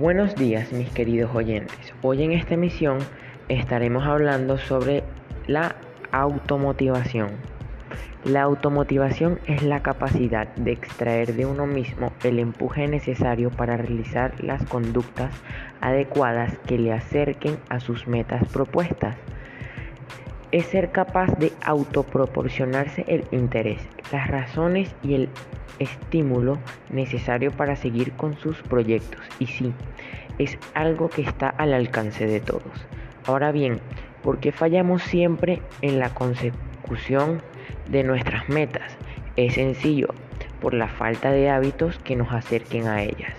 Buenos 0.00 0.34
días 0.34 0.72
mis 0.72 0.88
queridos 0.88 1.34
oyentes. 1.34 1.92
Hoy 2.00 2.22
en 2.22 2.32
esta 2.32 2.54
emisión 2.54 3.00
estaremos 3.50 4.06
hablando 4.06 4.56
sobre 4.56 5.04
la 5.46 5.76
automotivación. 6.10 7.32
La 8.24 8.40
automotivación 8.40 9.40
es 9.44 9.62
la 9.62 9.82
capacidad 9.82 10.48
de 10.56 10.72
extraer 10.72 11.34
de 11.34 11.44
uno 11.44 11.66
mismo 11.66 12.14
el 12.24 12.38
empuje 12.38 12.88
necesario 12.88 13.50
para 13.50 13.76
realizar 13.76 14.42
las 14.42 14.64
conductas 14.64 15.34
adecuadas 15.82 16.56
que 16.66 16.78
le 16.78 16.94
acerquen 16.94 17.58
a 17.68 17.78
sus 17.78 18.08
metas 18.08 18.48
propuestas 18.50 19.18
es 20.52 20.66
ser 20.66 20.90
capaz 20.90 21.38
de 21.38 21.52
autoproporcionarse 21.62 23.04
el 23.06 23.24
interés, 23.30 23.80
las 24.12 24.28
razones 24.28 24.94
y 25.02 25.14
el 25.14 25.28
estímulo 25.78 26.58
necesario 26.90 27.50
para 27.50 27.76
seguir 27.76 28.12
con 28.12 28.36
sus 28.36 28.62
proyectos. 28.62 29.20
Y 29.38 29.46
sí, 29.46 29.72
es 30.38 30.58
algo 30.74 31.08
que 31.08 31.22
está 31.22 31.48
al 31.48 31.72
alcance 31.72 32.26
de 32.26 32.40
todos. 32.40 32.86
Ahora 33.26 33.52
bien, 33.52 33.80
¿por 34.22 34.38
qué 34.38 34.52
fallamos 34.52 35.02
siempre 35.02 35.62
en 35.82 35.98
la 35.98 36.12
consecución 36.14 37.42
de 37.88 38.04
nuestras 38.04 38.48
metas? 38.48 38.96
Es 39.36 39.54
sencillo, 39.54 40.08
por 40.60 40.74
la 40.74 40.88
falta 40.88 41.30
de 41.30 41.50
hábitos 41.50 41.98
que 41.98 42.16
nos 42.16 42.32
acerquen 42.32 42.86
a 42.86 43.02
ellas. 43.02 43.32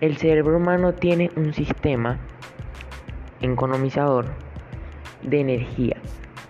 El 0.00 0.16
cerebro 0.16 0.56
humano 0.56 0.94
tiene 0.94 1.30
un 1.36 1.52
sistema 1.52 2.18
economizador 3.40 4.26
de 5.22 5.40
energía 5.40 5.96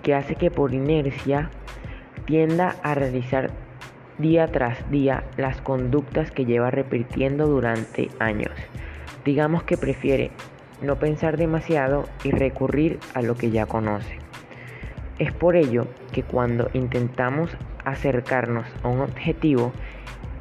que 0.03 0.15
hace 0.15 0.35
que 0.35 0.51
por 0.51 0.75
inercia 0.75 1.51
tienda 2.27 2.77
a 2.83 2.95
realizar 2.95 3.51
día 4.19 4.47
tras 4.49 4.91
día 4.91 5.25
las 5.37 5.61
conductas 5.61 6.31
que 6.31 6.45
lleva 6.45 6.71
repitiendo 6.71 7.47
durante 7.47 8.09
años. 8.19 8.53
Digamos 9.25 9.63
que 9.65 9.77
prefiere 9.77 10.31
no 10.81 10.97
pensar 10.97 11.37
demasiado 11.37 12.09
y 12.25 12.31
recurrir 12.31 12.99
a 13.15 13.23
lo 13.23 13.37
que 13.37 13.51
ya 13.51 13.67
conoce. 13.67 14.19
Es 15.19 15.33
por 15.33 15.57
ello 15.57 15.87
que 16.13 16.23
cuando 16.23 16.71
intentamos 16.73 17.51
acercarnos 17.85 18.67
a 18.83 18.89
un 18.89 19.01
objetivo 19.01 19.73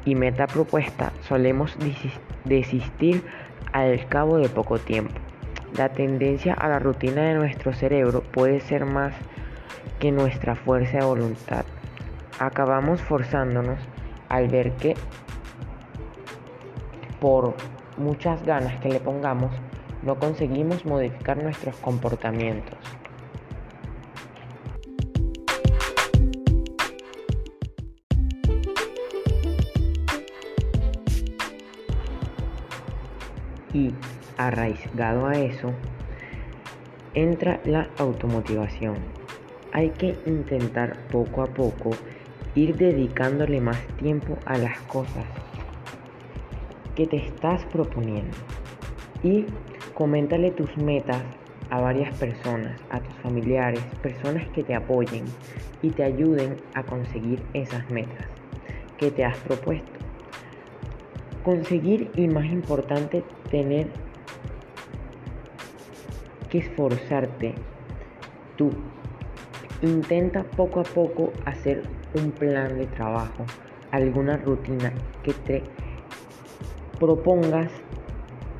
y 0.04 0.14
meta 0.14 0.46
propuesta 0.46 1.12
solemos 1.28 1.76
desistir 2.44 3.22
al 3.72 4.06
cabo 4.08 4.38
de 4.38 4.48
poco 4.48 4.78
tiempo. 4.78 5.14
La 5.76 5.90
tendencia 5.90 6.54
a 6.54 6.68
la 6.68 6.78
rutina 6.78 7.22
de 7.22 7.34
nuestro 7.34 7.72
cerebro 7.72 8.22
puede 8.22 8.60
ser 8.60 8.84
más 8.84 9.14
que 9.98 10.10
nuestra 10.12 10.56
fuerza 10.56 10.98
de 10.98 11.04
voluntad. 11.04 11.64
Acabamos 12.38 13.00
forzándonos 13.00 13.78
al 14.28 14.48
ver 14.48 14.72
que 14.72 14.94
por 17.20 17.54
muchas 17.96 18.42
ganas 18.44 18.80
que 18.80 18.88
le 18.88 18.98
pongamos, 18.98 19.52
no 20.02 20.18
conseguimos 20.18 20.84
modificar 20.84 21.40
nuestros 21.40 21.76
comportamientos. 21.76 22.76
Y 33.72 33.94
arraigado 34.36 35.26
a 35.28 35.34
eso, 35.34 35.72
entra 37.14 37.60
la 37.64 37.88
automotivación 37.98 38.96
hay 39.72 39.90
que 39.90 40.16
intentar 40.26 40.96
poco 41.10 41.42
a 41.42 41.46
poco 41.46 41.90
ir 42.54 42.76
dedicándole 42.76 43.60
más 43.60 43.78
tiempo 43.98 44.36
a 44.44 44.58
las 44.58 44.78
cosas 44.82 45.24
que 46.94 47.06
te 47.06 47.16
estás 47.16 47.64
proponiendo. 47.66 48.36
Y 49.22 49.46
coméntale 49.94 50.50
tus 50.50 50.76
metas 50.76 51.22
a 51.70 51.80
varias 51.80 52.14
personas, 52.18 52.78
a 52.90 53.00
tus 53.00 53.14
familiares, 53.22 53.82
personas 54.02 54.46
que 54.48 54.62
te 54.62 54.74
apoyen 54.74 55.24
y 55.80 55.90
te 55.90 56.04
ayuden 56.04 56.56
a 56.74 56.82
conseguir 56.82 57.42
esas 57.54 57.88
metas 57.90 58.26
que 58.98 59.10
te 59.10 59.24
has 59.24 59.38
propuesto. 59.38 59.90
Conseguir 61.42 62.10
y 62.14 62.28
más 62.28 62.44
importante, 62.44 63.24
tener 63.50 63.88
que 66.50 66.58
esforzarte 66.58 67.54
tú 68.56 68.70
Intenta 69.82 70.44
poco 70.44 70.78
a 70.78 70.84
poco 70.84 71.32
hacer 71.44 71.82
un 72.14 72.30
plan 72.30 72.78
de 72.78 72.86
trabajo, 72.86 73.44
alguna 73.90 74.36
rutina 74.36 74.92
que 75.24 75.32
te 75.32 75.64
propongas 77.00 77.68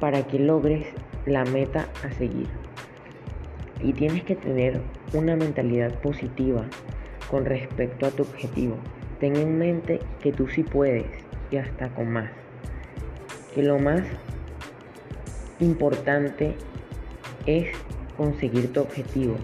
para 0.00 0.27
que 0.27 0.41
logres 0.41 0.84
la 1.25 1.44
meta 1.44 1.87
a 2.05 2.10
seguir. 2.10 2.49
Y 3.81 3.93
tienes 3.93 4.25
que 4.25 4.34
tener 4.34 4.81
una 5.12 5.37
mentalidad 5.37 5.94
positiva 6.00 6.65
con 7.31 7.44
respecto 7.44 8.06
a 8.06 8.10
tu 8.10 8.25
objetivo. 8.25 8.75
Ten 9.21 9.37
en 9.37 9.59
mente 9.59 10.00
que 10.21 10.33
tú 10.33 10.49
sí 10.49 10.65
puedes 10.65 11.06
y 11.53 11.56
hasta 11.56 11.89
con 11.94 12.10
más. 12.10 12.33
Que 13.54 13.62
lo 13.62 13.78
más 13.78 14.03
importante 15.60 16.56
es 17.47 17.69
conseguir 18.16 18.72
tu 18.72 18.81
objetivo 18.81 19.37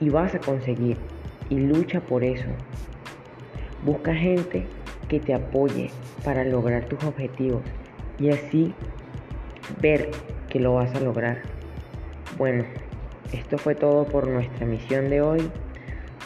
y 0.00 0.08
vas 0.10 0.34
a 0.34 0.38
conseguir 0.38 0.96
y 1.50 1.58
lucha 1.58 2.00
por 2.00 2.24
eso. 2.24 2.48
Busca 3.84 4.14
gente 4.14 4.66
que 5.08 5.20
te 5.20 5.34
apoye 5.34 5.90
para 6.24 6.44
lograr 6.44 6.84
tus 6.84 7.02
objetivos 7.04 7.62
y 8.18 8.30
así 8.30 8.74
ver 9.80 10.10
que 10.48 10.60
lo 10.60 10.74
vas 10.74 10.94
a 10.94 11.00
lograr. 11.00 11.42
Bueno, 12.36 12.64
esto 13.32 13.58
fue 13.58 13.74
todo 13.74 14.04
por 14.04 14.28
nuestra 14.28 14.66
misión 14.66 15.10
de 15.10 15.20
hoy. 15.20 15.50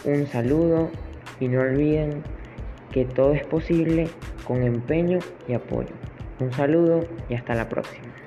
Un 0.04 0.26
saludo 0.26 0.90
y 1.40 1.48
no 1.48 1.60
olviden 1.60 2.22
que 2.90 3.04
todo 3.04 3.32
es 3.32 3.44
posible 3.44 4.08
con 4.46 4.62
empeño 4.62 5.18
y 5.48 5.54
apoyo. 5.54 5.90
Un 6.40 6.52
saludo 6.52 7.04
y 7.28 7.34
hasta 7.34 7.54
la 7.54 7.68
próxima. 7.68 8.21